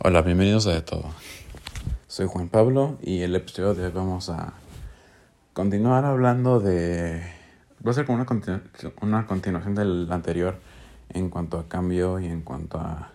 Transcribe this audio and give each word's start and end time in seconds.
Hola, 0.00 0.22
bienvenidos 0.22 0.66
a 0.66 0.72
De 0.72 0.82
Todo. 0.82 1.04
Soy 2.08 2.26
Juan 2.26 2.48
Pablo 2.48 2.98
y 3.00 3.20
el 3.20 3.36
episodio 3.36 3.74
de 3.74 3.86
hoy 3.86 3.92
vamos 3.92 4.28
a 4.28 4.54
continuar 5.52 6.04
hablando 6.04 6.58
de... 6.58 7.22
Va 7.86 7.92
a 7.92 7.94
ser 7.94 8.04
como 8.04 8.20
una, 8.20 8.62
una 9.00 9.26
continuación 9.26 9.76
del 9.76 10.10
anterior 10.10 10.58
en 11.10 11.30
cuanto 11.30 11.58
a 11.58 11.68
cambio 11.68 12.18
y 12.18 12.26
en 12.26 12.42
cuanto 12.42 12.78
a 12.78 13.12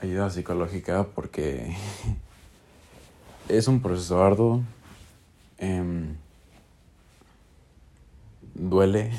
ayuda 0.00 0.28
psicológica 0.28 1.04
porque 1.14 1.74
es 3.48 3.66
un 3.68 3.80
proceso 3.80 4.22
arduo, 4.22 4.62
em, 5.56 6.14
duele. 8.54 9.10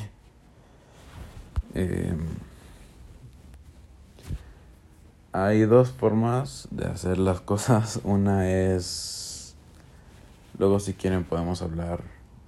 Eh, 1.73 2.16
hay 5.34 5.61
dos 5.63 5.91
formas 5.91 6.68
de 6.71 6.86
hacer 6.86 7.18
las 7.18 7.41
cosas. 7.41 8.00
Una 8.04 8.50
es... 8.50 9.55
Luego 10.57 10.79
si 10.79 10.93
quieren 10.93 11.24
podemos 11.24 11.64
hablar, 11.64 12.01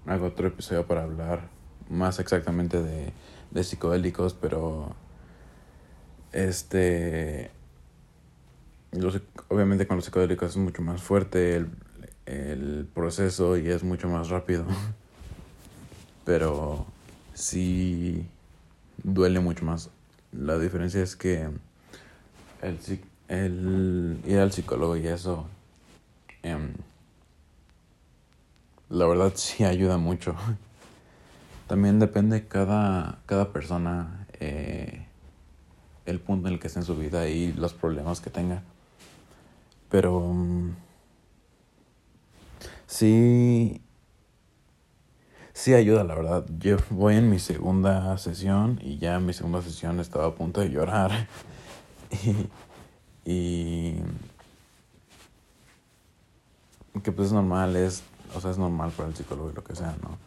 hago 0.05 0.27
otro 0.27 0.47
episodio 0.47 0.85
para 0.85 1.03
hablar 1.03 1.49
más 1.89 2.19
exactamente 2.19 2.81
de, 2.81 3.11
de 3.51 3.63
psicodélicos, 3.63 4.35
pero... 4.35 4.95
Este... 6.31 7.49
obviamente 9.49 9.87
con 9.87 9.97
los 9.97 10.05
psicodélicos 10.05 10.51
es 10.51 10.57
mucho 10.57 10.81
más 10.81 11.01
fuerte 11.01 11.55
el, 11.55 11.69
el 12.25 12.87
proceso 12.93 13.57
y 13.57 13.67
es 13.67 13.83
mucho 13.83 14.07
más 14.07 14.29
rápido. 14.29 14.65
Pero 16.25 16.85
sí 17.33 18.27
duele 19.03 19.39
mucho 19.39 19.65
más. 19.65 19.89
La 20.31 20.57
diferencia 20.57 21.01
es 21.01 21.15
que 21.15 21.49
el, 22.61 22.79
el 23.27 24.21
ir 24.25 24.39
al 24.39 24.51
psicólogo 24.51 24.95
y 24.97 25.07
eso, 25.07 25.47
em, 26.43 26.73
la 28.89 29.05
verdad 29.07 29.33
sí 29.35 29.63
ayuda 29.63 29.97
mucho. 29.97 30.35
También 31.67 31.99
depende 31.99 32.47
cada, 32.47 33.19
cada 33.25 33.51
persona 33.51 34.27
eh, 34.39 35.05
el 36.05 36.19
punto 36.19 36.47
en 36.47 36.53
el 36.53 36.59
que 36.59 36.67
esté 36.67 36.79
en 36.79 36.85
su 36.85 36.95
vida 36.95 37.27
y 37.27 37.53
los 37.53 37.73
problemas 37.73 38.21
que 38.21 38.29
tenga. 38.29 38.61
Pero 39.89 40.19
mm, 40.19 40.75
sí, 42.85 43.81
sí 45.53 45.73
ayuda, 45.73 46.03
la 46.03 46.15
verdad. 46.15 46.45
Yo 46.59 46.77
voy 46.91 47.15
en 47.15 47.29
mi 47.29 47.39
segunda 47.39 48.15
sesión 48.19 48.79
y 48.83 48.99
ya 48.99 49.15
en 49.15 49.25
mi 49.25 49.33
segunda 49.33 49.61
sesión 49.61 49.99
estaba 49.99 50.27
a 50.27 50.35
punto 50.35 50.61
de 50.61 50.69
llorar. 50.69 51.27
y, 53.25 53.95
que 57.03 57.11
pues 57.11 57.27
es 57.27 57.33
normal, 57.33 57.75
es, 57.75 58.03
o 58.35 58.41
sea, 58.41 58.51
es 58.51 58.57
normal 58.57 58.91
para 58.91 59.09
el 59.09 59.15
psicólogo 59.15 59.51
y 59.51 59.53
lo 59.53 59.63
que 59.63 59.75
sea, 59.75 59.95
¿no? 60.01 60.17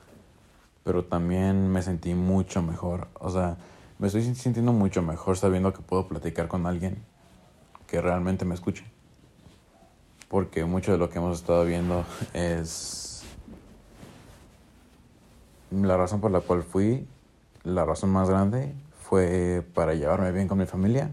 Pero 0.85 1.05
también 1.05 1.71
me 1.71 1.83
sentí 1.83 2.15
mucho 2.15 2.63
mejor, 2.63 3.09
o 3.21 3.31
sea, 3.31 3.57
me 3.99 4.07
estoy 4.07 4.23
sintiendo 4.35 4.73
mucho 4.73 5.03
mejor 5.03 5.37
sabiendo 5.37 5.73
que 5.73 5.81
puedo 5.81 6.07
platicar 6.07 6.47
con 6.47 6.67
alguien 6.67 7.05
que 7.89 8.01
realmente 8.01 8.45
me 8.45 8.55
escuche. 8.55 8.85
Porque 10.29 10.65
mucho 10.65 10.93
de 10.93 10.99
lo 10.99 11.11
que 11.11 11.19
hemos 11.19 11.39
estado 11.39 11.65
viendo 11.65 12.05
es 12.35 13.25
la 15.71 15.97
razón 15.97 16.21
por 16.21 16.31
la 16.31 16.41
cual 16.41 16.63
fui, 16.63 17.07
la 17.65 17.85
razón 17.85 18.11
más 18.11 18.29
grande 18.29 18.75
fue 19.01 19.67
para 19.75 19.95
llevarme 19.95 20.33
bien 20.33 20.49
con 20.49 20.59
mi 20.59 20.67
familia. 20.67 21.11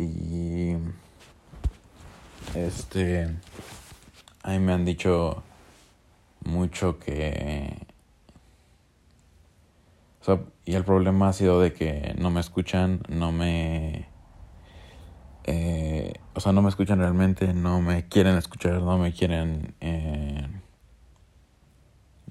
Y 0.00 0.76
este, 2.54 3.28
a 4.42 4.50
mí 4.50 4.58
me 4.58 4.72
han 4.72 4.86
dicho 4.86 5.42
mucho 6.42 6.98
que... 6.98 7.76
O 10.22 10.24
sea, 10.24 10.40
y 10.64 10.74
el 10.74 10.84
problema 10.84 11.28
ha 11.28 11.32
sido 11.34 11.60
de 11.60 11.74
que 11.74 12.14
no 12.18 12.30
me 12.30 12.40
escuchan, 12.40 13.00
no 13.08 13.30
me... 13.30 14.06
Eh, 15.44 16.14
o 16.34 16.40
sea, 16.40 16.52
no 16.52 16.62
me 16.62 16.70
escuchan 16.70 16.98
realmente, 16.98 17.52
no 17.52 17.82
me 17.82 18.08
quieren 18.08 18.36
escuchar, 18.36 18.80
no 18.80 18.96
me 18.96 19.12
quieren 19.12 19.74
eh, 19.80 20.48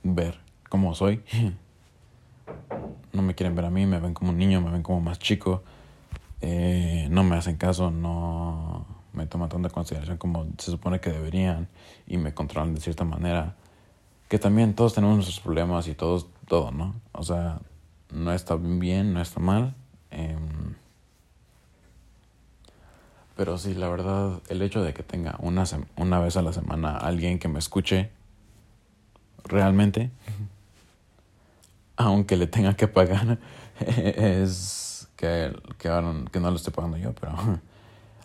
ver 0.03 0.39
como 0.69 0.95
soy. 0.95 1.23
No 3.11 3.23
me 3.23 3.33
quieren 3.33 3.55
ver 3.55 3.65
a 3.65 3.71
mí, 3.71 3.87
me 3.87 3.99
ven 3.99 4.13
como 4.13 4.29
un 4.29 4.37
niño, 4.37 4.61
me 4.61 4.69
ven 4.69 4.83
como 4.83 5.01
más 5.01 5.17
chico. 5.17 5.63
Eh, 6.41 7.07
no 7.11 7.23
me 7.23 7.35
hacen 7.35 7.57
caso, 7.57 7.91
no 7.91 8.85
me 9.13 9.27
toman 9.27 9.49
tanta 9.49 9.69
consideración 9.69 10.17
como 10.17 10.47
se 10.57 10.71
supone 10.71 10.99
que 10.99 11.11
deberían 11.11 11.67
y 12.07 12.17
me 12.17 12.33
controlan 12.33 12.75
de 12.75 12.81
cierta 12.81 13.03
manera. 13.03 13.55
Que 14.29 14.39
también 14.39 14.75
todos 14.75 14.93
tenemos 14.93 15.15
nuestros 15.15 15.39
problemas 15.39 15.87
y 15.87 15.95
todos, 15.95 16.27
todo, 16.47 16.71
¿no? 16.71 16.95
O 17.11 17.23
sea, 17.23 17.59
no 18.11 18.31
está 18.31 18.55
bien, 18.55 19.13
no 19.13 19.21
está 19.21 19.39
mal. 19.39 19.75
Em, 20.11 20.75
pero 23.35 23.57
sí, 23.57 23.73
la 23.73 23.89
verdad, 23.89 24.41
el 24.49 24.61
hecho 24.61 24.83
de 24.83 24.93
que 24.93 25.03
tenga 25.03 25.35
una, 25.39 25.63
una 25.95 26.19
vez 26.19 26.37
a 26.37 26.41
la 26.41 26.53
semana 26.53 26.97
alguien 26.97 27.39
que 27.39 27.47
me 27.47 27.59
escuche 27.59 28.11
realmente, 29.45 30.11
aunque 31.97 32.37
le 32.37 32.47
tenga 32.47 32.75
que 32.75 32.87
pagar, 32.87 33.39
es 33.79 34.88
que, 35.19 35.53
que, 35.77 35.89
que 36.31 36.39
no 36.39 36.49
lo 36.49 36.55
estoy 36.55 36.71
pagando 36.73 36.97
yo, 36.97 37.13
pero 37.13 37.33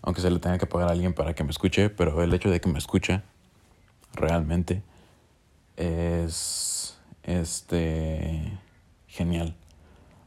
aunque 0.02 0.20
se 0.20 0.30
le 0.30 0.38
tenga 0.38 0.58
que 0.58 0.66
pagar 0.66 0.88
a 0.88 0.92
alguien 0.92 1.12
para 1.12 1.34
que 1.34 1.42
me 1.42 1.50
escuche, 1.50 1.90
pero 1.90 2.22
el 2.22 2.32
hecho 2.32 2.50
de 2.50 2.60
que 2.60 2.68
me 2.68 2.78
escuche 2.78 3.22
realmente 4.12 4.82
es 5.76 6.96
este 7.24 8.58
genial. 9.08 9.56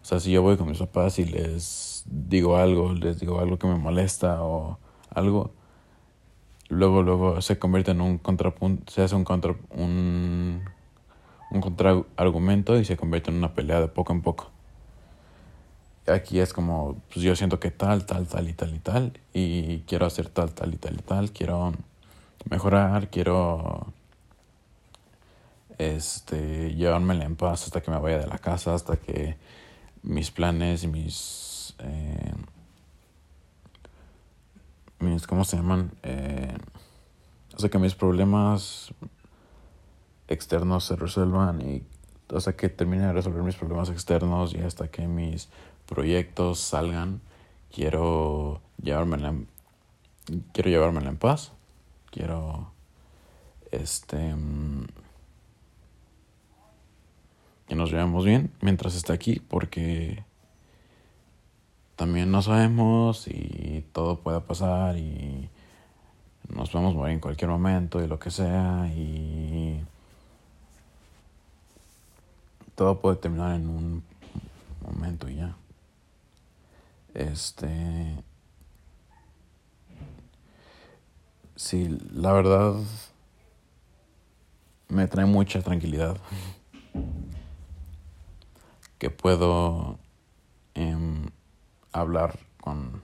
O 0.02 0.06
sea, 0.06 0.20
si 0.20 0.32
yo 0.32 0.42
voy 0.42 0.58
con 0.58 0.68
mis 0.68 0.80
papás 0.80 1.20
y 1.20 1.26
les 1.26 2.04
digo 2.06 2.58
algo, 2.58 2.92
les 2.92 3.20
digo 3.20 3.40
algo 3.40 3.58
que 3.58 3.68
me 3.68 3.76
molesta 3.76 4.44
o 4.44 4.78
algo, 5.10 5.52
luego 6.68 7.02
luego 7.02 7.42
se 7.42 7.58
convierte 7.60 7.92
en 7.92 8.02
un 8.02 8.18
contrapunto, 8.18 8.92
se 8.92 9.04
hace 9.04 9.16
un 9.16 9.24
contra 9.24 9.56
un 9.70 10.64
un 11.50 11.62
contraargumento 11.62 12.78
y 12.78 12.84
se 12.84 12.98
convierte 12.98 13.32
en 13.32 13.38
una 13.38 13.54
pelea 13.54 13.80
de 13.80 13.88
poco 13.88 14.12
en 14.12 14.22
poco 14.22 14.52
aquí 16.08 16.40
es 16.40 16.54
como, 16.54 17.02
pues 17.14 17.24
yo 17.24 17.36
siento 17.36 17.60
que 17.60 17.72
tal, 17.72 18.06
tal, 18.06 18.28
tal 18.28 18.48
y 18.48 18.54
tal 18.54 18.76
y 18.76 18.80
tal, 18.80 19.20
y 19.34 19.80
quiero 19.82 20.06
hacer 20.06 20.30
tal, 20.30 20.54
tal 20.54 20.74
y 20.74 20.78
tal 20.78 20.96
y 20.96 21.02
tal, 21.02 21.32
quiero 21.32 21.74
mejorar, 22.50 23.10
quiero 23.10 23.94
este 25.78 26.74
llevármela 26.74 27.26
en 27.26 27.36
paz 27.36 27.66
hasta 27.66 27.82
que 27.82 27.92
me 27.92 28.00
vaya 28.00 28.20
de 28.20 28.28
la 28.28 28.40
casa, 28.40 28.74
hasta 28.74 28.98
que 28.98 29.38
mis 30.04 30.32
planes 30.32 30.84
y 30.84 30.88
mis 30.88 31.76
eh, 31.80 32.34
mis 35.00 35.28
¿cómo 35.28 35.46
se 35.46 35.58
llaman? 35.58 35.92
Eh, 36.04 36.56
hasta 37.56 37.70
que 37.70 37.78
mis 37.80 37.96
problemas 37.96 38.94
externos 40.28 40.86
se 40.86 40.96
resuelvan 40.96 41.62
y 41.62 41.84
hasta 42.36 42.54
que 42.54 42.70
termine 42.70 43.06
de 43.06 43.14
resolver 43.14 43.44
mis 43.44 43.56
problemas 43.56 43.90
externos 43.90 44.54
y 44.54 44.60
hasta 44.60 44.90
que 44.90 45.08
mis 45.08 45.50
proyectos 45.88 46.60
salgan, 46.60 47.22
quiero 47.72 48.62
llevármela 48.82 49.34
quiero 50.54 50.70
llevármela 50.70 51.10
en 51.10 51.18
paz. 51.18 51.52
Quiero 52.12 52.72
este 53.72 54.36
que 57.68 57.76
nos 57.76 57.92
llevemos 57.92 58.24
bien 58.24 58.52
mientras 58.62 58.96
esté 58.96 59.12
aquí 59.12 59.42
porque 59.42 60.24
también 61.98 62.32
no 62.32 62.42
sabemos 62.42 63.28
y 63.28 63.84
todo 63.92 64.20
puede 64.20 64.40
pasar 64.40 64.98
y 64.98 65.50
nos 66.48 66.70
podemos 66.70 66.96
morir 66.96 67.16
en 67.16 67.20
cualquier 67.20 67.50
momento 67.50 68.02
y 68.02 68.08
lo 68.08 68.20
que 68.20 68.32
sea 68.32 68.90
y 68.96 69.84
todo 72.76 73.02
puede 73.02 73.18
terminar 73.18 73.56
en 73.56 73.68
un 73.68 74.04
momento 74.82 75.28
y 75.30 75.36
ya. 75.36 75.56
Este. 77.18 77.68
Sí, 81.56 81.98
la 82.14 82.32
verdad. 82.32 82.76
Me 84.90 85.08
trae 85.08 85.26
mucha 85.26 85.64
tranquilidad. 85.64 86.18
Que 89.00 89.10
puedo 89.10 89.98
em, 90.76 91.30
hablar 91.92 92.38
con 92.62 93.02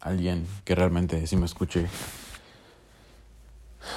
alguien 0.00 0.46
que 0.64 0.74
realmente 0.74 1.24
sí 1.28 1.36
me 1.36 1.46
escuche. 1.46 1.86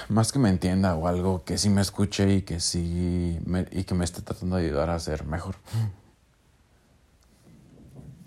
Más 0.10 0.32
que 0.32 0.38
me 0.38 0.50
entienda 0.50 0.96
o 0.96 1.08
algo 1.08 1.44
que 1.44 1.58
sí 1.58 1.70
me 1.70 1.82
escuche 1.82 2.36
y 2.36 2.42
que 2.44 2.60
sí 2.60 3.40
me, 3.46 3.68
y 3.72 3.84
que 3.84 3.96
me 3.96 4.06
esté 4.06 4.22
tratando 4.22 4.58
de 4.58 4.68
ayudar 4.68 4.92
a 4.92 5.00
ser 5.00 5.26
mejor 5.26 5.56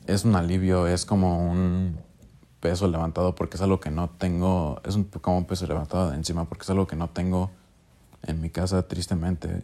es 0.07 0.25
un 0.25 0.37
alivio, 0.37 0.87
es 0.87 1.07
como 1.07 1.51
un 1.51 1.99
peso 2.61 2.89
levantado 2.89 3.35
porque 3.35 3.57
es 3.57 3.63
algo 3.63 3.81
que 3.81 3.91
no 3.91 4.11
tengo, 4.11 4.81
es 4.85 4.95
un, 4.95 5.05
como 5.05 5.39
un 5.39 5.47
peso 5.47 5.67
levantado 5.67 6.11
de 6.11 6.17
encima 6.17 6.45
porque 6.45 6.63
es 6.63 6.71
algo 6.71 6.87
que 6.87 6.97
no 6.97 7.09
tengo 7.11 7.51
en 8.23 8.41
mi 8.41 8.51
casa 8.51 8.87
tristemente. 8.87 9.63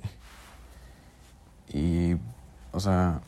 Y, 1.73 2.15
o 2.73 2.81
sea, 2.81 3.21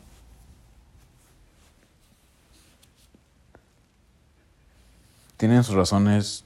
tienen 5.37 5.63
sus 5.63 5.75
razones, 5.75 6.43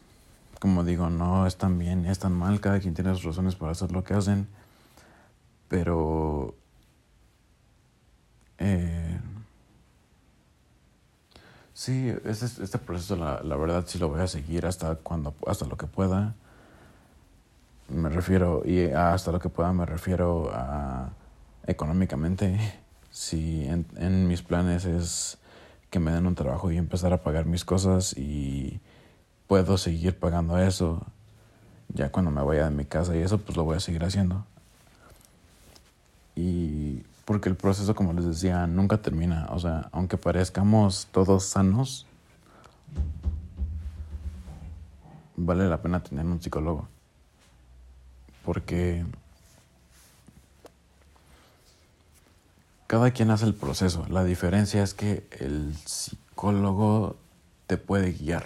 como 0.60 0.84
digo, 0.84 1.10
no 1.10 1.48
están 1.48 1.80
bien, 1.80 2.06
están 2.06 2.34
mal, 2.34 2.60
cada 2.62 2.80
quien 2.80 2.94
tiene 2.94 3.14
sus 3.16 3.24
razones 3.24 3.56
para 3.56 3.72
hacer 3.72 3.92
lo 3.92 4.04
que 4.04 4.14
hacen, 4.14 4.48
pero... 5.68 6.56
Eh, 8.58 9.15
Sí, 11.76 12.14
este, 12.24 12.64
este 12.64 12.78
proceso, 12.78 13.18
la, 13.18 13.42
la, 13.44 13.58
verdad, 13.58 13.84
sí 13.86 14.00
lo 14.00 14.08
voy 14.08 14.22
a 14.22 14.28
seguir 14.28 14.66
hasta 14.66 14.96
cuando, 14.96 15.36
hasta 15.46 15.66
lo 15.66 15.76
que 15.76 15.88
pueda. 15.88 16.34
Me 17.90 18.08
refiero, 18.10 18.64
y 18.66 18.86
hasta 18.92 19.34
lo 19.34 19.40
que 19.40 19.50
pueda 19.50 19.74
me 19.74 19.86
refiero 19.86 20.50
a 20.54 21.10
económicamente. 21.68 22.58
Si 23.12 23.66
en, 23.66 23.86
en 23.98 24.28
mis 24.28 24.42
planes 24.42 24.86
es 24.86 25.38
que 25.90 26.00
me 26.00 26.12
den 26.12 26.28
un 26.28 26.36
trabajo 26.36 26.72
y 26.72 26.78
empezar 26.78 27.12
a 27.12 27.24
pagar 27.24 27.46
mis 27.46 27.66
cosas 27.66 28.18
y 28.18 28.80
puedo 29.48 29.78
seguir 29.78 30.18
pagando 30.18 30.58
eso, 30.58 31.06
ya 31.90 32.10
cuando 32.10 32.32
me 32.32 32.42
vaya 32.42 32.70
de 32.70 32.76
mi 32.76 32.86
casa 32.86 33.18
y 33.18 33.20
eso, 33.20 33.40
pues 33.40 33.58
lo 33.58 33.66
voy 33.66 33.76
a 33.78 33.82
seguir 33.82 34.06
haciendo. 34.06 34.46
Y 36.38 37.04
porque 37.26 37.50
el 37.50 37.56
proceso, 37.56 37.96
como 37.96 38.14
les 38.14 38.26
decía, 38.26 38.68
nunca 38.68 39.02
termina. 39.02 39.48
O 39.50 39.60
sea, 39.60 39.90
aunque 39.92 40.16
parezcamos 40.16 41.08
todos 41.12 41.44
sanos, 41.46 42.06
vale 45.36 45.68
la 45.68 45.82
pena 45.82 46.04
tener 46.04 46.26
un 46.26 46.40
psicólogo. 46.40 46.88
Porque 48.46 49.04
cada 52.86 53.10
quien 53.10 53.32
hace 53.32 53.46
el 53.46 53.56
proceso. 53.56 54.06
La 54.08 54.24
diferencia 54.24 54.84
es 54.84 54.94
que 54.94 55.28
el 55.32 55.76
psicólogo 55.86 57.18
te 57.66 57.78
puede 57.78 58.12
guiar. 58.12 58.46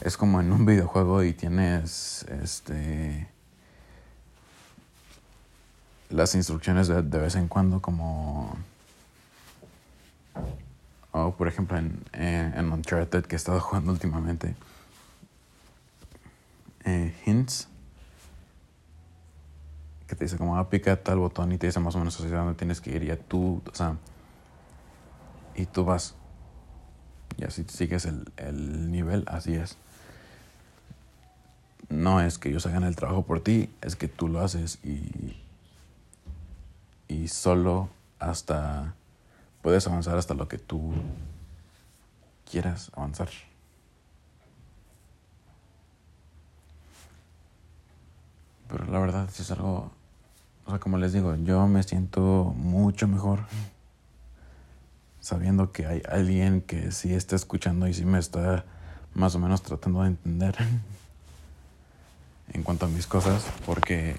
Es 0.00 0.16
como 0.16 0.40
en 0.40 0.52
un 0.52 0.66
videojuego 0.66 1.22
y 1.22 1.32
tienes 1.32 2.26
este 2.42 3.28
las 6.10 6.34
instrucciones 6.34 6.88
de, 6.88 7.02
de, 7.02 7.18
vez 7.18 7.34
en 7.34 7.48
cuando 7.48 7.80
como 7.80 8.56
por 11.38 11.48
ejemplo 11.48 11.78
en, 11.78 12.02
eh, 12.12 12.52
en 12.54 12.70
Uncharted 12.70 13.24
que 13.24 13.36
he 13.36 13.38
estado 13.38 13.58
jugando 13.60 13.90
últimamente 13.90 14.54
eh, 16.84 17.14
hints 17.24 17.68
que 20.06 20.14
te 20.14 20.24
dice 20.24 20.36
como 20.36 20.56
ah, 20.56 20.68
pica 20.68 20.96
tal 21.02 21.18
botón 21.18 21.52
y 21.52 21.58
te 21.58 21.66
dice 21.66 21.80
más 21.80 21.94
o 21.94 21.98
menos 21.98 22.20
hacia 22.20 22.36
dónde 22.36 22.54
tienes 22.54 22.80
que 22.80 22.90
ir 22.90 23.02
y 23.02 23.16
tú 23.16 23.62
o 23.70 23.74
sea 23.74 23.96
y 25.54 25.66
tú 25.66 25.84
vas 25.84 26.14
y 27.36 27.44
así 27.44 27.64
sigues 27.68 28.06
el, 28.06 28.30
el 28.36 28.90
nivel 28.90 29.24
así 29.26 29.54
es. 29.54 29.76
No 31.88 32.20
es 32.20 32.38
que 32.38 32.48
ellos 32.48 32.66
hagan 32.66 32.84
el 32.84 32.96
trabajo 32.96 33.22
por 33.22 33.40
ti 33.40 33.70
es 33.80 33.96
que 33.96 34.08
tú 34.08 34.28
lo 34.28 34.40
haces 34.40 34.78
y 34.82 35.36
y 37.08 37.28
solo 37.28 37.88
hasta 38.18 38.94
puedes 39.62 39.86
avanzar 39.86 40.16
hasta 40.16 40.34
lo 40.34 40.48
que 40.48 40.58
tú 40.58 40.92
quieras 42.50 42.90
avanzar. 42.94 43.28
Pero 48.68 48.84
la 48.86 48.98
verdad 48.98 49.28
es 49.28 49.50
algo, 49.50 49.90
o 50.64 50.70
sea, 50.70 50.80
como 50.80 50.98
les 50.98 51.12
digo, 51.12 51.34
yo 51.36 51.66
me 51.68 51.82
siento 51.82 52.54
mucho 52.56 53.06
mejor 53.06 53.40
sabiendo 55.20 55.72
que 55.72 55.86
hay 55.86 56.02
alguien 56.08 56.60
que 56.60 56.92
sí 56.92 57.12
está 57.12 57.34
escuchando 57.34 57.88
y 57.88 57.94
sí 57.94 58.04
me 58.04 58.18
está 58.18 58.64
más 59.14 59.34
o 59.34 59.40
menos 59.40 59.62
tratando 59.62 60.02
de 60.02 60.08
entender 60.08 60.56
en 62.52 62.62
cuanto 62.62 62.86
a 62.86 62.88
mis 62.88 63.06
cosas, 63.06 63.44
porque 63.64 64.16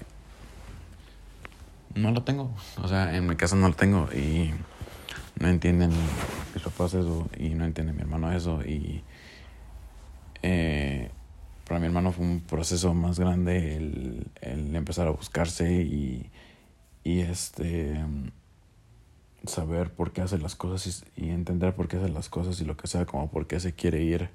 no 1.94 2.10
lo 2.10 2.22
tengo. 2.22 2.54
O 2.82 2.88
sea, 2.88 3.16
en 3.16 3.26
mi 3.26 3.36
casa 3.36 3.56
no 3.56 3.68
lo 3.68 3.74
tengo 3.74 4.08
y 4.12 4.52
no 5.40 5.48
entienden 5.48 5.90
mis 6.54 6.62
papás 6.62 6.94
eso 6.94 7.28
y 7.38 7.50
no 7.50 7.64
entiende 7.64 7.92
mi 7.92 8.00
hermano 8.00 8.32
eso 8.32 8.62
y 8.62 9.02
eh, 10.42 11.10
para 11.66 11.80
mi 11.80 11.86
hermano 11.86 12.12
fue 12.12 12.24
un 12.24 12.40
proceso 12.40 12.94
más 12.94 13.18
grande 13.18 13.76
el, 13.76 14.26
el 14.40 14.74
empezar 14.74 15.06
a 15.06 15.10
buscarse 15.10 15.82
y, 15.82 16.30
y 17.04 17.20
este 17.20 18.04
saber 19.44 19.92
por 19.92 20.12
qué 20.12 20.22
hace 20.22 20.38
las 20.38 20.56
cosas 20.56 21.04
y, 21.16 21.24
y, 21.26 21.30
entender 21.30 21.74
por 21.74 21.88
qué 21.88 21.96
hace 21.96 22.08
las 22.08 22.28
cosas 22.28 22.60
y 22.60 22.64
lo 22.64 22.76
que 22.76 22.88
sea, 22.88 23.06
como 23.06 23.30
por 23.30 23.46
qué 23.46 23.60
se 23.60 23.72
quiere 23.72 24.02
ir 24.02 24.30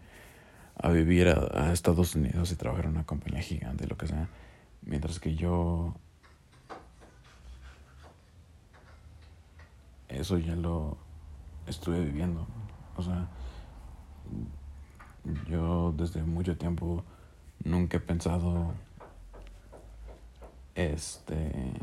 a 0.76 0.90
vivir 0.90 1.28
a, 1.28 1.68
a 1.68 1.74
Estados 1.74 2.16
Unidos 2.16 2.52
y 2.52 2.56
trabajar 2.56 2.86
en 2.86 2.92
una 2.92 3.06
compañía 3.06 3.42
gigante, 3.42 3.88
lo 3.88 3.98
que 3.98 4.08
sea. 4.08 4.30
Mientras 4.82 5.20
que 5.20 5.36
yo 5.36 5.96
eso 10.24 10.38
ya 10.38 10.56
lo 10.56 10.96
estuve 11.68 12.00
viviendo. 12.00 12.48
O 12.96 13.04
sea, 13.04 13.28
yo 15.50 15.94
desde 15.98 16.24
mucho 16.24 16.58
tiempo 16.58 17.04
nunca 17.66 17.98
he 17.98 18.00
pensado 18.00 18.74
este 20.76 21.74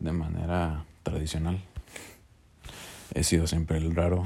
de 0.00 0.12
manera 0.12 0.84
tradicional. 1.04 1.62
He 3.14 3.22
sido 3.22 3.46
siempre 3.46 3.78
el 3.78 3.94
raro. 3.94 4.24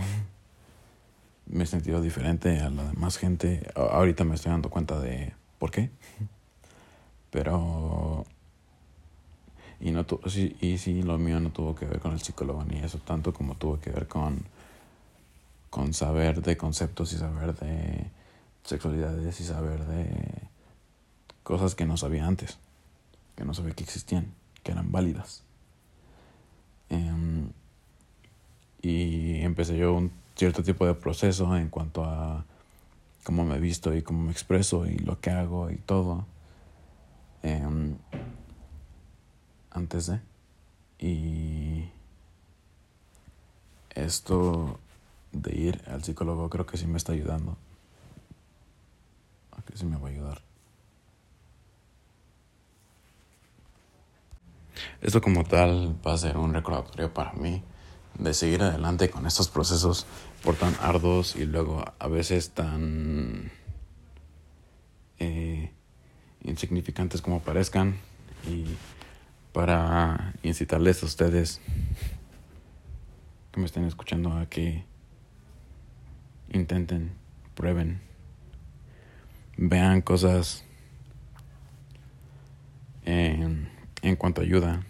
Me 1.45 1.65
he 1.65 1.67
sentido 1.67 2.01
diferente 2.01 2.61
a 2.61 2.71
la 2.71 2.85
demás 2.85 3.19
gente. 3.19 3.71
Ahorita 3.77 4.25
me 4.25 4.37
estoy 4.37 4.53
dando 4.53 4.71
cuenta 4.71 4.99
de 5.01 5.35
por 5.59 5.71
qué. 5.71 5.91
Pero 7.31 8.25
y, 9.83 9.91
no 9.91 10.07
tu, 10.07 10.21
sí, 10.31 10.57
y 10.61 10.79
sí, 10.79 11.03
lo 11.03 11.19
mío 11.19 11.41
no 11.41 11.51
tuvo 11.51 11.75
que 11.75 11.87
ver 11.87 11.99
con 11.99 12.13
el 12.13 12.21
psicólogo 12.21 12.65
ni 12.65 12.79
eso, 12.79 12.99
tanto 12.99 13.35
como 13.35 13.57
tuvo 13.57 13.81
que 13.81 13.91
ver 13.91 14.07
con, 14.07 14.45
con 15.71 15.93
saber 15.93 16.41
de 16.41 16.57
conceptos 16.57 17.13
y 17.13 17.19
saber 17.19 17.55
de 17.57 18.07
sexualidades 18.63 19.41
y 19.41 19.45
saber 19.45 19.85
de 19.85 20.09
cosas 21.43 21.75
que 21.75 21.85
no 21.85 21.97
sabía 21.97 22.27
antes, 22.27 22.59
que 23.35 23.45
no 23.45 23.55
sabía 23.55 23.75
que 23.75 23.83
existían, 23.83 24.33
que 24.63 24.71
eran 24.71 24.93
válidas. 24.93 25.43
Um, 26.89 27.49
y 28.83 29.41
empecé 29.41 29.77
yo 29.77 29.95
un 29.95 30.13
cierto 30.37 30.63
tipo 30.63 30.87
de 30.87 30.95
proceso 30.95 31.57
en 31.57 31.69
cuanto 31.69 32.05
a 32.05 32.45
cómo 33.25 33.45
me 33.45 33.59
visto 33.59 33.95
y 33.95 34.03
cómo 34.03 34.23
me 34.23 34.33
expreso 34.33 34.87
y 34.87 34.97
lo 34.99 35.21
que 35.21 35.31
hago 35.31 35.71
y 35.71 35.77
todo. 35.77 36.25
Um, 37.43 37.97
antes 39.73 40.07
de. 40.07 40.21
Y 40.99 41.91
esto 43.91 44.79
de 45.33 45.55
ir 45.55 45.83
al 45.87 46.05
psicólogo 46.05 46.49
creo 46.49 46.67
que 46.67 46.77
sí 46.77 46.87
me 46.87 46.99
está 46.99 47.13
ayudando. 47.13 47.57
A 49.53 49.63
que 49.63 49.77
sí 49.77 49.85
me 49.85 49.97
va 49.97 50.09
a 50.09 50.11
ayudar. 50.11 50.43
Esto 55.01 55.21
como 55.21 55.45
tal 55.45 55.97
va 56.07 56.15
a 56.15 56.19
ser 56.19 56.37
un 56.37 56.55
recordatorio 56.55 57.13
para 57.13 57.33
mí 57.33 57.63
de 58.19 58.35
seguir 58.35 58.63
adelante 58.63 59.11
con 59.11 59.27
estos 59.27 59.49
procesos 59.49 60.07
por 60.45 60.55
tan 60.57 60.75
arduos 60.81 61.37
y 61.37 61.47
luego 61.47 61.85
a 61.99 62.09
veces 62.09 62.51
tan 62.51 63.51
eh, 65.19 65.73
insignificantes 66.43 67.23
como 67.23 67.41
parezcan 67.41 67.97
y 68.49 68.67
para 69.53 70.35
incitarles 70.43 71.03
a 71.03 71.07
ustedes 71.07 71.61
que 73.53 73.61
me 73.61 73.67
estén 73.67 73.85
escuchando 73.85 74.33
a 74.33 74.47
que 74.47 74.85
intenten, 76.51 77.13
prueben, 77.55 78.01
vean 79.57 80.01
cosas 80.01 80.65
en, 83.05 83.69
cuanto 84.17 84.41
a 84.41 84.45
ayuda. 84.45 84.85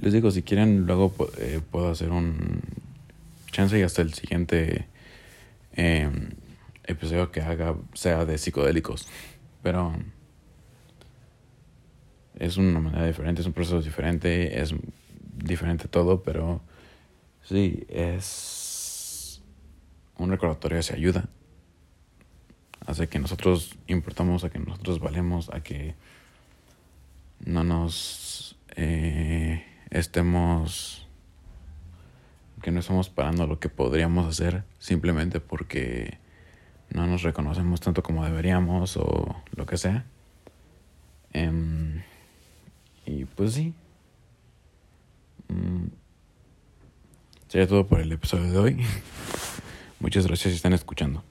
Les 0.00 0.12
digo, 0.12 0.30
si 0.30 0.42
quieren, 0.42 0.86
luego 0.86 1.12
eh, 1.38 1.60
puedo 1.70 1.90
hacer 1.90 2.10
un 2.10 2.60
chance 3.50 3.78
y 3.78 3.82
hasta 3.82 4.02
el 4.02 4.14
siguiente 4.14 4.86
eh, 5.74 6.10
episodio 6.84 7.30
que 7.30 7.40
haga 7.40 7.76
sea 7.94 8.24
de 8.24 8.38
psicodélicos. 8.38 9.08
Pero 9.62 9.96
es 12.38 12.56
una 12.56 12.80
manera 12.80 13.06
diferente, 13.06 13.40
es 13.40 13.46
un 13.46 13.52
proceso 13.52 13.80
diferente, 13.80 14.60
es 14.60 14.74
diferente 15.34 15.88
todo, 15.88 16.22
pero 16.22 16.60
sí, 17.42 17.84
es 17.88 19.42
un 20.16 20.30
recordatorio 20.30 20.82
se 20.82 20.94
ayuda. 20.94 21.28
Hace 22.86 23.08
que 23.08 23.18
nosotros 23.18 23.76
importamos, 23.86 24.44
a 24.44 24.50
que 24.50 24.58
nosotros 24.58 25.00
valemos, 25.00 25.50
a 25.50 25.60
que 25.62 25.94
no 27.44 27.64
nos 27.64 28.56
eh, 28.76 29.64
estemos 29.90 31.04
que 32.62 32.72
no 32.72 32.80
estamos 32.80 33.08
parando 33.08 33.46
lo 33.46 33.60
que 33.60 33.68
podríamos 33.68 34.26
hacer 34.26 34.64
simplemente 34.78 35.38
porque 35.38 36.18
no 36.90 37.06
nos 37.06 37.22
reconocemos 37.22 37.80
tanto 37.80 38.02
como 38.02 38.24
deberíamos 38.24 38.96
o 38.96 39.36
lo 39.54 39.66
que 39.66 39.76
sea. 39.76 40.06
Em, 41.32 41.87
y 43.08 43.24
pues 43.24 43.54
sí. 43.54 43.72
Mm, 45.48 45.86
sería 47.48 47.66
todo 47.66 47.86
por 47.86 48.00
el 48.00 48.12
episodio 48.12 48.52
de 48.52 48.58
hoy. 48.58 48.84
Muchas 50.00 50.26
gracias 50.26 50.52
si 50.52 50.56
están 50.56 50.74
escuchando. 50.74 51.24